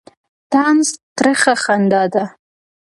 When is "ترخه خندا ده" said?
1.17-2.25